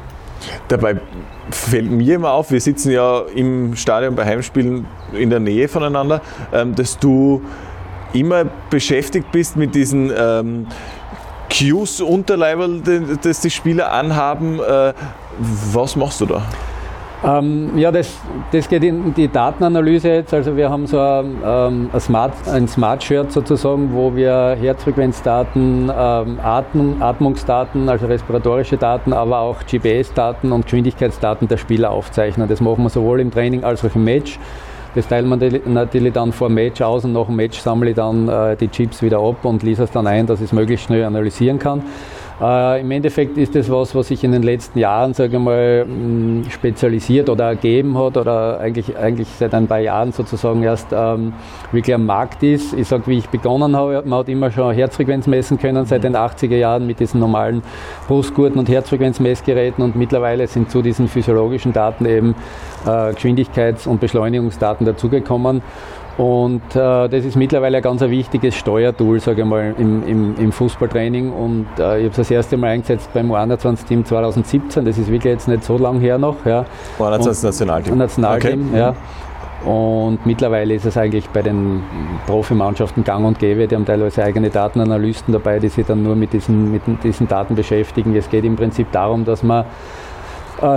[0.68, 0.96] Dabei
[1.50, 6.20] fällt mir immer auf, wir sitzen ja im Stadion bei Heimspielen in der Nähe voneinander,
[6.52, 7.42] ähm, dass du
[8.14, 10.66] immer beschäftigt bist mit diesen ähm,
[11.50, 12.80] Cues, Unterleiberl,
[13.22, 14.58] das die Spieler anhaben.
[14.60, 14.92] Äh,
[15.72, 16.42] was machst du da?
[17.24, 18.18] Ähm, ja, das,
[18.52, 20.34] das geht in die Datenanalyse jetzt.
[20.34, 25.90] Also wir haben so ein, ähm, ein Smart, ein Smart Shirt sozusagen, wo wir Herzfrequenzdaten,
[25.96, 32.46] ähm, Atmung, Atmungsdaten, also respiratorische Daten, aber auch GPS-Daten und Geschwindigkeitsdaten der Spieler aufzeichnen.
[32.46, 34.38] Das machen wir sowohl im Training als auch im Match.
[34.94, 37.96] Das teilt man natürlich dann vor dem Match aus und nach dem Match sammle ich
[37.96, 40.86] dann äh, die Chips wieder ab und lese es dann ein, dass ich es möglichst
[40.86, 41.82] schnell analysieren kann.
[42.40, 45.84] Äh, Im Endeffekt ist das was, was sich in den letzten Jahren, sage ich mal,
[45.84, 51.32] mm, spezialisiert oder ergeben hat oder eigentlich, eigentlich seit ein paar Jahren sozusagen erst ähm,
[51.70, 52.72] wirklich am Markt ist.
[52.72, 56.16] Ich sage, wie ich begonnen habe, man hat immer schon Herzfrequenz messen können seit den
[56.16, 57.62] 80er Jahren mit diesen normalen
[58.08, 62.34] Brustgurten und Herzfrequenzmessgeräten und mittlerweile sind zu diesen physiologischen Daten eben
[62.84, 65.62] äh, Geschwindigkeits- und Beschleunigungsdaten dazugekommen.
[66.16, 70.36] Und äh, das ist mittlerweile ein ganz ein wichtiges Steuertool, sage ich mal, im, im,
[70.38, 71.32] im Fußballtraining.
[71.32, 74.84] Und äh, ich habe es das erste Mal eingesetzt beim U21-Team 2017.
[74.84, 76.36] Das ist wirklich jetzt nicht so lang her noch.
[76.44, 76.66] Ja.
[76.98, 77.98] U21-Nationalteam.
[77.98, 78.78] Nationalteam, okay.
[78.78, 78.94] ja.
[79.64, 81.82] Und mittlerweile ist es eigentlich bei den
[82.26, 83.66] Profimannschaften gang und gäbe.
[83.66, 87.54] Die haben teilweise eigene Datenanalysten dabei, die sich dann nur mit diesen, mit diesen Daten
[87.54, 88.14] beschäftigen.
[88.14, 89.64] Es geht im Prinzip darum, dass man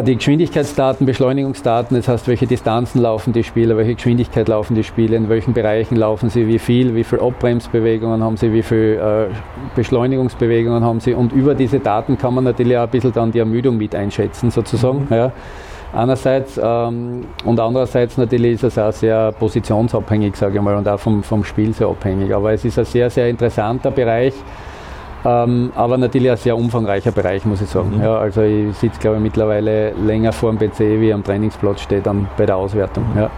[0.03, 5.15] die Geschwindigkeitsdaten, Beschleunigungsdaten, das heißt, welche Distanzen laufen die Spieler, welche Geschwindigkeit laufen die Spieler,
[5.15, 9.33] in welchen Bereichen laufen sie, wie viel, wie viel Abbremsbewegungen haben sie, wie viel äh,
[9.75, 13.39] Beschleunigungsbewegungen haben sie und über diese Daten kann man natürlich auch ein bisschen dann die
[13.39, 15.07] Ermüdung mit einschätzen sozusagen.
[15.09, 15.15] Mhm.
[15.15, 15.31] Ja.
[15.93, 20.99] Einerseits ähm, und andererseits natürlich ist es auch sehr positionsabhängig, sage ich mal, und auch
[20.99, 22.35] vom, vom Spiel sehr abhängig.
[22.35, 24.33] Aber es ist ein sehr, sehr interessanter Bereich,
[25.25, 27.97] ähm, aber natürlich ein sehr umfangreicher Bereich, muss ich sagen.
[27.97, 28.03] Mhm.
[28.03, 32.05] Ja, also ich sitze, glaube ich, mittlerweile länger vor dem PC, wie am Trainingsplatz steht
[32.05, 33.05] dann bei der Auswertung.
[33.13, 33.21] Mhm.
[33.21, 33.31] Ja.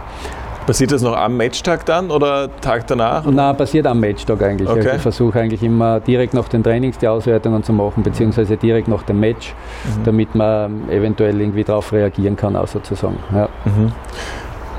[0.66, 3.24] Passiert das noch am Matchtag dann oder Tag danach?
[3.24, 4.68] Nein, passiert am Matchtag eigentlich.
[4.68, 4.78] Okay.
[4.78, 8.86] Also ich versuche eigentlich immer direkt nach den Trainings die Auswertungen zu machen, beziehungsweise direkt
[8.86, 10.04] nach dem Match, mhm.
[10.04, 13.16] damit man eventuell irgendwie darauf reagieren kann, auch sozusagen.
[13.34, 13.48] Ja.
[13.64, 13.92] Mhm.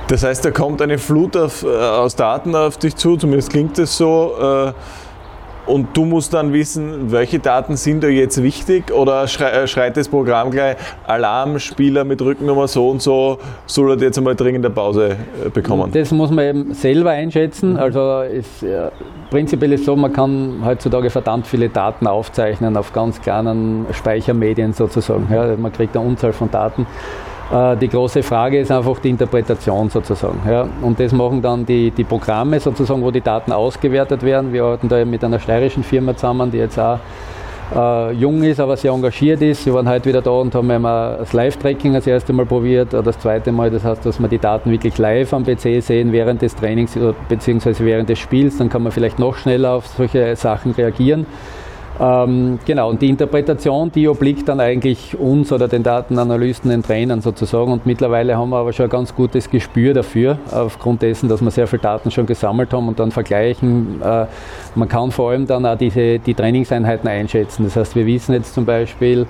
[0.07, 3.77] Das heißt, da kommt eine Flut auf, äh, aus Daten auf dich zu, zumindest klingt
[3.79, 4.33] es so.
[4.39, 4.71] Äh,
[5.71, 10.09] und du musst dann wissen, welche Daten sind da jetzt wichtig oder äh, schreit das
[10.09, 10.75] Programm gleich
[11.07, 15.49] Alarm, Spieler mit Rückennummer so und so, soll er jetzt einmal dringend eine Pause äh,
[15.49, 15.89] bekommen?
[15.93, 17.73] Das muss man eben selber einschätzen.
[17.73, 17.79] Mhm.
[17.79, 18.91] Also ist, ja,
[19.29, 25.27] prinzipiell ist so, man kann heutzutage verdammt viele Daten aufzeichnen auf ganz kleinen Speichermedien sozusagen.
[25.31, 26.85] Ja, man kriegt eine Unzahl von Daten.
[27.51, 30.39] Äh, die große Frage ist einfach die Interpretation sozusagen.
[30.47, 30.67] Ja.
[30.81, 34.53] Und das machen dann die, die Programme sozusagen, wo die Daten ausgewertet werden.
[34.53, 36.99] Wir arbeiten da mit einer steirischen Firma zusammen, die jetzt auch
[37.75, 39.63] äh, jung ist, aber sehr engagiert ist.
[39.63, 43.19] Sie waren heute wieder da und haben einmal das Live-Tracking das erste Mal probiert, das
[43.19, 46.55] zweite Mal, das heißt, dass wir die Daten wirklich live am PC sehen während des
[46.55, 46.97] Trainings
[47.29, 47.75] bzw.
[47.79, 51.25] während des Spiels, dann kann man vielleicht noch schneller auf solche Sachen reagieren.
[52.01, 57.21] Ähm, genau, und die Interpretation, die obliegt dann eigentlich uns oder den Datenanalysten, den Trainern
[57.21, 57.71] sozusagen.
[57.71, 61.51] Und mittlerweile haben wir aber schon ein ganz gutes Gespür dafür, aufgrund dessen, dass wir
[61.51, 64.01] sehr viele Daten schon gesammelt haben und dann vergleichen.
[64.01, 64.25] Äh,
[64.73, 67.65] man kann vor allem dann auch diese, die Trainingseinheiten einschätzen.
[67.65, 69.27] Das heißt, wir wissen jetzt zum Beispiel,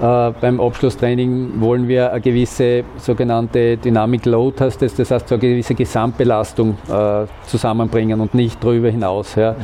[0.00, 5.36] äh, beim Abschlusstraining wollen wir eine gewisse sogenannte Dynamic Load, heißt das, das heißt so
[5.36, 9.34] eine gewisse Gesamtbelastung äh, zusammenbringen und nicht darüber hinaus.
[9.36, 9.52] Ja.
[9.52, 9.56] Mhm.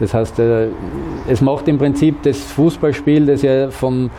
[0.00, 0.68] Das heißt, äh,
[1.28, 4.10] es macht im Prinzip das Fußballspiel, das ja von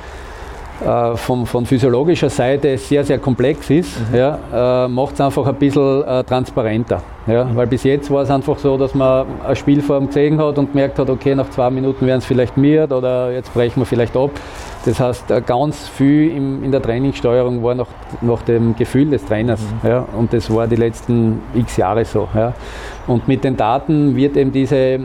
[0.85, 4.17] äh, von, von, physiologischer Seite sehr, sehr komplex ist, mhm.
[4.17, 7.01] ja, äh, macht es einfach ein bisschen äh, transparenter.
[7.27, 7.55] Ja, mhm.
[7.55, 10.97] Weil bis jetzt war es einfach so, dass man eine Spielform gesehen hat und gemerkt
[10.97, 14.31] hat, okay, nach zwei Minuten werden es vielleicht miert oder jetzt brechen wir vielleicht ab.
[14.85, 17.87] Das heißt, äh, ganz viel im, in der Trainingssteuerung war nach,
[18.21, 19.61] nach dem Gefühl des Trainers.
[19.83, 19.89] Mhm.
[19.89, 22.27] Ja, und das war die letzten x Jahre so.
[22.33, 22.53] Ja.
[23.05, 24.99] Und mit den Daten wird eben diese, äh,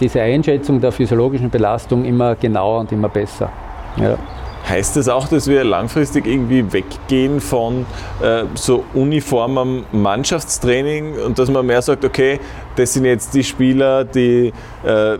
[0.00, 3.50] diese Einschätzung der physiologischen Belastung immer genauer und immer besser.
[4.00, 4.16] Ja.
[4.68, 7.86] Heißt das auch, dass wir langfristig irgendwie weggehen von
[8.20, 12.40] äh, so uniformem Mannschaftstraining und dass man mehr sagt, okay,
[12.74, 14.52] das sind jetzt die Spieler, die
[14.84, 15.18] äh,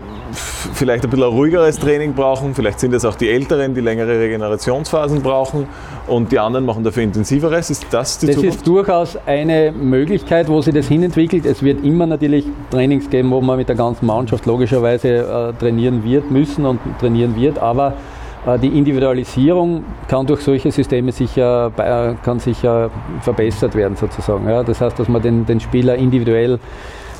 [0.73, 4.19] vielleicht ein bisschen ein ruhigeres Training brauchen, vielleicht sind es auch die Älteren, die längere
[4.19, 5.65] Regenerationsphasen brauchen
[6.07, 7.69] und die anderen machen dafür intensiveres.
[7.69, 8.57] Ist das die das Zukunft?
[8.57, 11.45] ist durchaus eine Möglichkeit, wo sich das hinentwickelt.
[11.45, 16.03] Es wird immer natürlich Trainings geben, wo man mit der ganzen Mannschaft logischerweise äh, trainieren
[16.03, 17.93] wird müssen und trainieren wird, aber
[18.61, 21.71] die Individualisierung kann durch solche Systeme sicher,
[22.23, 22.89] kann sicher
[23.21, 24.47] verbessert werden sozusagen.
[24.47, 26.59] Ja, das heißt, dass man den, den Spieler individuell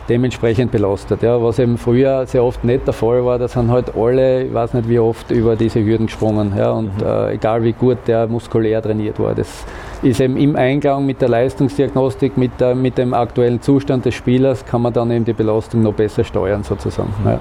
[0.08, 1.22] dementsprechend belastet.
[1.22, 4.54] Ja, was eben früher sehr oft nicht der Fall war, da sind halt alle, ich
[4.54, 6.54] weiß nicht wie oft, über diese Hürden gesprungen.
[6.58, 7.06] Ja, und mhm.
[7.06, 9.36] äh, egal wie gut der muskulär trainiert war.
[9.36, 9.66] Das
[10.02, 14.66] ist eben im Einklang mit der Leistungsdiagnostik, mit, der, mit dem aktuellen Zustand des Spielers,
[14.66, 17.14] kann man dann eben die Belastung noch besser steuern sozusagen.
[17.24, 17.30] Mhm.
[17.30, 17.40] Ja.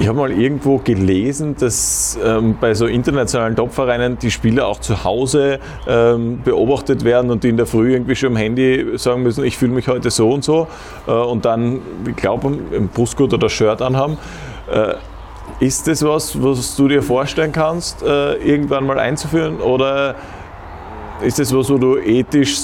[0.00, 5.02] Ich habe mal irgendwo gelesen, dass ähm, bei so internationalen Topvereinen die Spieler auch zu
[5.02, 9.44] Hause ähm, beobachtet werden und die in der Früh irgendwie schon am Handy sagen müssen,
[9.44, 10.68] ich fühle mich heute so und so
[11.08, 14.18] äh, und dann, ich glaube, ein Brustgurt oder Shirt anhaben.
[14.72, 14.94] Äh,
[15.60, 20.14] ist das was, was du dir vorstellen kannst, äh, irgendwann mal einzuführen oder
[21.20, 22.56] ist das was, wo du ethisch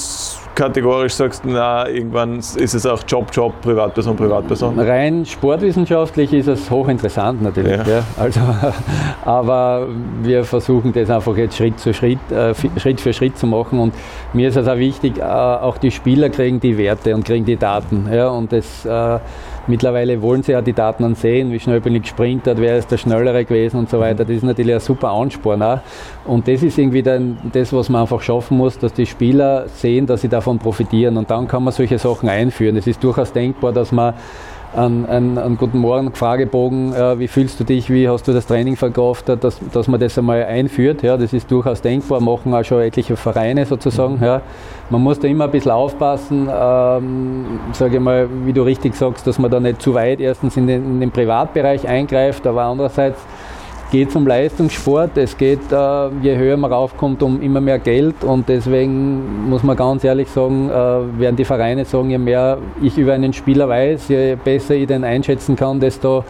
[0.55, 4.79] kategorisch sagst, na, irgendwann ist es auch Job, Job, Privatperson, Privatperson?
[4.79, 7.79] Rein sportwissenschaftlich ist es hochinteressant natürlich.
[7.87, 7.87] Ja.
[7.87, 8.05] ja.
[8.17, 8.41] Also,
[9.25, 9.89] aber
[10.23, 13.79] wir versuchen das einfach jetzt Schritt für Schritt, äh, Schritt für Schritt zu machen.
[13.79, 13.95] Und
[14.33, 17.57] mir ist es auch wichtig, äh, auch die Spieler kriegen die Werte und kriegen die
[17.57, 18.09] Daten.
[18.13, 19.19] Ja, und das äh,
[19.67, 22.91] Mittlerweile wollen sie ja die Daten dann sehen, wie schnell bin ich gesprintet, wer ist
[22.91, 24.25] der Schnellere gewesen und so weiter.
[24.25, 25.79] Das ist natürlich ein super Ansporn auch.
[26.27, 30.07] Und das ist irgendwie dann das, was man einfach schaffen muss, dass die Spieler sehen,
[30.07, 31.17] dass sie davon profitieren.
[31.17, 32.77] Und dann kann man solche Sachen einführen.
[32.77, 34.15] Es ist durchaus denkbar, dass man
[34.77, 38.47] einen, einen, einen guten Morgen Fragebogen, äh, wie fühlst du dich, wie hast du das
[38.47, 41.03] Training verkauft, dass, dass man das einmal einführt.
[41.03, 44.19] Ja, das ist durchaus denkbar, machen auch schon etliche Vereine sozusagen.
[44.23, 44.43] Ja.
[44.91, 49.27] Man muss da immer ein bisschen aufpassen, ähm, sage ich mal, wie du richtig sagst,
[49.27, 53.19] dass man da nicht zu weit erstens in den, in den Privatbereich eingreift, aber andererseits
[53.95, 58.49] geht um Leistungssport, es geht, äh, je höher man raufkommt, um immer mehr Geld und
[58.49, 63.13] deswegen muss man ganz ehrlich sagen, äh, werden die Vereine sagen, je mehr ich über
[63.13, 66.25] einen Spieler weiß, je besser ich den einschätzen kann, desto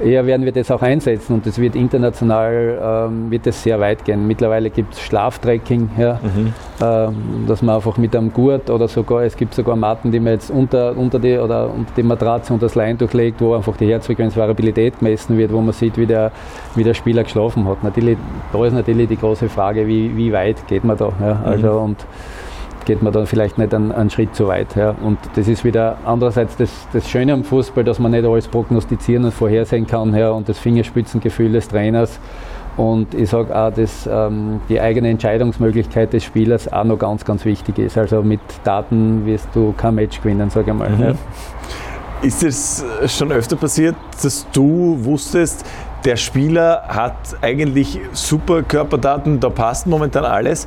[0.00, 4.04] eher werden wir das auch einsetzen und das wird international ähm, wird das sehr weit
[4.04, 4.26] gehen.
[4.26, 6.52] Mittlerweile gibt es Schlaftracking, ja, mhm.
[6.80, 7.14] ähm,
[7.46, 10.50] dass man einfach mit einem Gurt oder sogar, es gibt sogar Matten, die man jetzt
[10.50, 14.98] unter, unter die oder unter die Matratze und das Lein durchlegt, wo einfach die Herzfrequenzvariabilität
[14.98, 16.32] gemessen wird, wo man sieht, wie der,
[16.74, 17.82] wie der Spieler geschlafen hat.
[17.82, 18.18] Natürlich,
[18.52, 21.12] da ist natürlich die große Frage, wie, wie weit geht man da.
[21.20, 21.84] Ja, also mhm.
[21.84, 22.06] und
[22.88, 24.74] geht man dann vielleicht nicht einen, einen Schritt zu weit.
[24.74, 24.94] Ja.
[25.02, 29.26] Und das ist wieder andererseits das, das Schöne am Fußball, dass man nicht alles prognostizieren
[29.26, 32.18] und vorhersehen kann ja, und das Fingerspitzengefühl des Trainers.
[32.78, 37.44] Und ich sage auch, dass ähm, die eigene Entscheidungsmöglichkeit des Spielers auch noch ganz, ganz
[37.44, 37.98] wichtig ist.
[37.98, 40.88] Also mit Daten wirst du kein Match gewinnen, sage ich mal.
[40.88, 41.02] Mhm.
[41.02, 41.12] Ja.
[42.22, 45.64] Ist es schon öfter passiert, dass du wusstest,
[46.04, 50.66] der Spieler hat eigentlich super Körperdaten, da passt momentan alles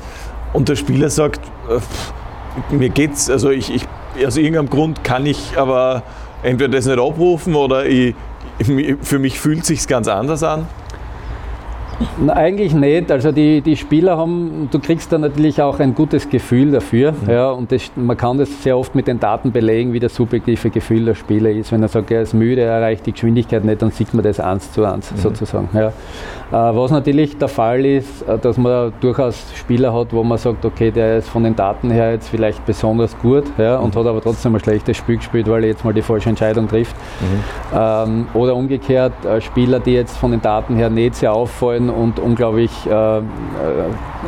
[0.53, 3.87] und der Spieler sagt, äh, mir geht's, also ich, ich,
[4.25, 6.03] aus irgendeinem Grund kann ich aber
[6.43, 8.15] entweder das nicht abrufen oder ich,
[9.01, 10.67] für mich fühlt es sich ganz anders an?
[12.27, 13.11] Eigentlich nicht.
[13.11, 17.11] Also die, die Spieler haben, du kriegst da natürlich auch ein gutes Gefühl dafür.
[17.11, 17.29] Mhm.
[17.29, 20.69] Ja, und das, man kann das sehr oft mit den Daten belegen, wie das subjektive
[20.69, 21.71] Gefühl der Spieler ist.
[21.71, 24.39] Wenn er sagt, er ist müde, er erreicht die Geschwindigkeit nicht, dann sieht man das
[24.39, 25.17] eins zu eins mhm.
[25.17, 25.69] sozusagen.
[25.73, 25.87] Ja.
[26.51, 30.65] Äh, was natürlich der Fall ist, äh, dass man durchaus Spieler hat, wo man sagt,
[30.65, 33.99] okay, der ist von den Daten her jetzt vielleicht besonders gut ja, und mhm.
[33.99, 36.95] hat aber trotzdem ein schlechtes Spiel gespielt, weil er jetzt mal die falsche Entscheidung trifft.
[37.21, 37.77] Mhm.
[37.77, 42.19] Ähm, oder umgekehrt, äh, Spieler, die jetzt von den Daten her nicht sehr auffallen und
[42.19, 43.21] unglaublich äh, äh,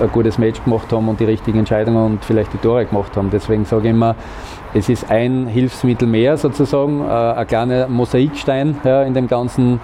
[0.02, 3.30] ein gutes Match gemacht haben und die richtigen Entscheidungen und vielleicht die Tore gemacht haben.
[3.32, 4.16] Deswegen sage ich immer,
[4.74, 9.80] es ist ein Hilfsmittel mehr sozusagen, äh, ein kleiner Mosaikstein ja, in dem ganzen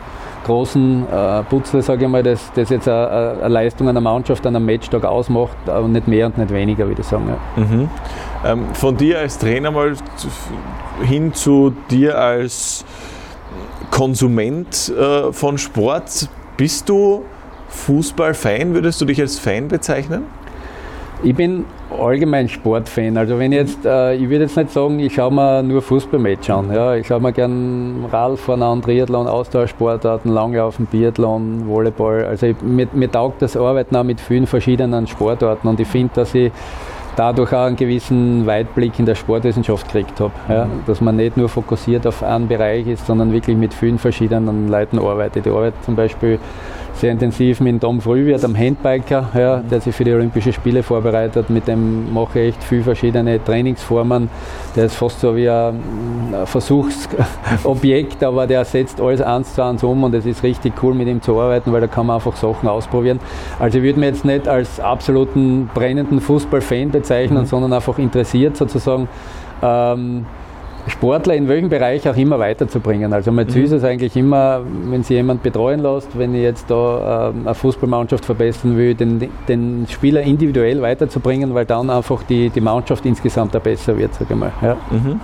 [0.46, 4.56] großen äh, Putzle, sage ich mal, das, das jetzt eine, eine Leistung einer Mannschaft an
[4.56, 7.28] einem Matchtag ausmacht, aber nicht mehr und nicht weniger, würde ich sagen.
[7.28, 7.64] Ja.
[7.64, 7.90] Mhm.
[8.46, 9.94] Ähm, von dir als Trainer mal
[11.02, 12.86] hin zu dir als
[13.92, 16.30] Konsument äh, von Sport.
[16.58, 17.24] Bist du
[17.70, 18.74] Fußballfan?
[18.74, 20.24] Würdest du dich als Fan bezeichnen?
[21.22, 23.18] Ich bin allgemein Sportfan.
[23.18, 26.74] Also wenn jetzt, äh, ich würde jetzt nicht sagen, ich schaue mir nur Fußballmatch an.
[26.74, 32.26] Ja, ich schaue mir gern Radfahren an, Triathlon, Austauschsportarten, Langlaufen, Biathlon, Volleyball.
[32.26, 36.12] Also ich, mir, mir taugt das Arbeiten auch mit vielen verschiedenen Sportarten und ich finde,
[36.16, 36.54] dass ich
[37.16, 40.32] dadurch auch einen gewissen Weitblick in der Sportwissenschaft gekriegt habe.
[40.48, 40.66] Ja?
[40.66, 40.70] Mhm.
[40.86, 45.00] Dass man nicht nur fokussiert auf einen Bereich ist, sondern wirklich mit vielen verschiedenen Leuten
[45.00, 45.46] arbeitet.
[45.46, 46.40] Ich arbeite zum Beispiel
[47.00, 51.50] sehr intensiv mit Tom Frühwirt, am Handbiker, ja, der sich für die Olympischen Spiele vorbereitet.
[51.50, 54.30] Mit dem mache ich echt viele verschiedene Trainingsformen.
[54.76, 55.80] Der ist fast so wie ein
[56.46, 61.08] Versuchsobjekt, aber der setzt alles eins zu eins um und es ist richtig cool mit
[61.08, 63.20] ihm zu arbeiten, weil da kann man einfach Sachen ausprobieren.
[63.60, 67.46] Also ich würde mich jetzt nicht als absoluten brennenden Fußballfan bezeichnen, mhm.
[67.46, 69.08] sondern einfach interessiert sozusagen.
[69.62, 70.26] Ähm,
[70.88, 73.14] Sportler in welchem Bereich auch immer weiterzubringen.
[73.14, 73.74] Also mein Ziel mhm.
[73.74, 78.26] ist eigentlich immer, wenn sie jemand betreuen lässt, wenn ich jetzt da äh, eine Fußballmannschaft
[78.26, 83.62] verbessern will, den, den Spieler individuell weiterzubringen, weil dann einfach die, die Mannschaft insgesamt auch
[83.62, 84.52] besser wird, sage ich mal.
[84.62, 84.78] Ja.
[84.90, 85.20] Mhm.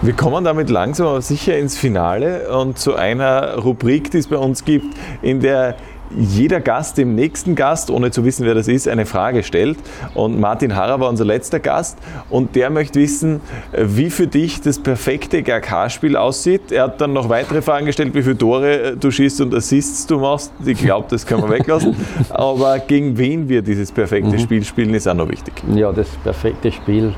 [0.00, 4.36] Wir kommen damit langsam aber sicher ins Finale und zu einer Rubrik, die es bei
[4.36, 5.74] uns gibt, in der
[6.16, 9.78] jeder Gast dem nächsten Gast, ohne zu wissen, wer das ist, eine Frage stellt.
[10.14, 11.98] Und Martin Harrer war unser letzter Gast
[12.30, 13.40] und der möchte wissen,
[13.76, 16.72] wie für dich das perfekte GRK-Spiel aussieht.
[16.72, 20.06] Er hat dann noch weitere Fragen gestellt, wie viele Tore äh, du schießt und Assists
[20.06, 20.52] du machst.
[20.64, 21.96] Ich glaube, das können wir weglassen.
[22.30, 24.38] Aber gegen wen wir dieses perfekte mhm.
[24.38, 25.54] Spiel spielen, ist auch noch wichtig.
[25.74, 27.14] Ja, das perfekte Spiel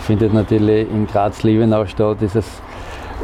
[0.00, 2.18] findet natürlich in Graz-Liebenau statt.
[2.20, 2.44] Dieses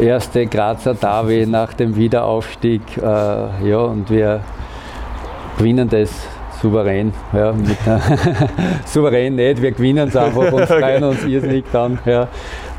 [0.00, 2.82] erste Grazer Derby nach dem Wiederaufstieg.
[2.96, 4.40] Äh, ja, und wir
[5.62, 6.10] gewinnen das
[6.60, 7.12] souverän.
[7.32, 7.54] Ja,
[8.84, 11.98] souverän nicht, wir gewinnen es einfach und freuen uns irrsinnig dann.
[12.04, 12.26] Ja.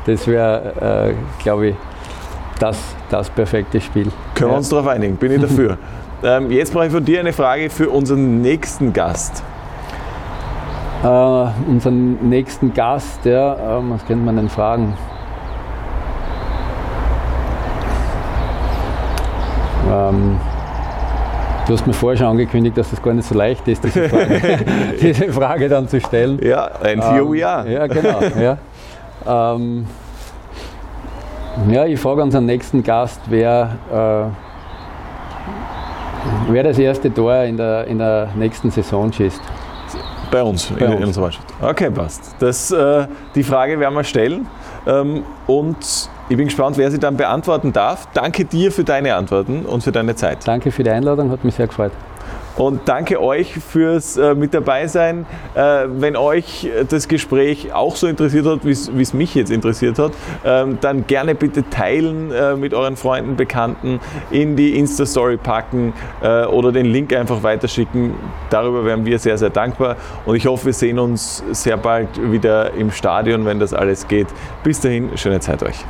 [0.06, 1.74] Das wäre, äh, glaube ich,
[2.58, 4.10] das, das perfekte Spiel.
[4.34, 4.54] Können ja.
[4.54, 5.78] wir uns darauf einigen, bin ich dafür.
[6.22, 9.42] ähm, jetzt brauche ich von dir eine Frage für unseren nächsten Gast.
[11.02, 14.94] Uh, unseren nächsten Gast, ja, uh, was könnte man denn fragen?
[19.86, 20.40] Um,
[21.66, 24.58] Du hast mir vorher schon angekündigt, dass es gar nicht so leicht ist, diese Frage,
[25.00, 26.38] diese Frage dann zu stellen.
[26.42, 27.64] Ja, ein ähm, ja.
[27.64, 28.20] Ja, genau.
[28.38, 28.58] Ja.
[29.54, 29.86] Ähm,
[31.70, 34.24] ja, ich frage unseren nächsten Gast, wer, äh,
[36.52, 39.40] wer das erste Tor in der, in der nächsten Saison schießt.
[40.30, 41.00] Bei uns, Bei in, uns.
[41.00, 41.46] in unserer Mannschaft.
[41.62, 42.36] Okay, passt.
[42.40, 44.46] Das, äh, die Frage werden wir stellen.
[44.86, 48.08] Ähm, und ich bin gespannt, wer sie dann beantworten darf.
[48.14, 50.46] Danke dir für deine Antworten und für deine Zeit.
[50.46, 51.92] Danke für die Einladung, hat mich sehr gefreut.
[52.56, 55.26] Und danke euch fürs äh, mit dabei sein.
[55.54, 60.12] Äh, wenn euch das Gespräch auch so interessiert hat, wie es mich jetzt interessiert hat,
[60.44, 63.98] ähm, dann gerne bitte teilen äh, mit euren Freunden, Bekannten,
[64.30, 68.14] in die Insta-Story packen äh, oder den Link einfach weiterschicken.
[68.50, 69.96] Darüber wären wir sehr, sehr dankbar.
[70.24, 74.28] Und ich hoffe, wir sehen uns sehr bald wieder im Stadion, wenn das alles geht.
[74.62, 75.84] Bis dahin, schöne Zeit euch.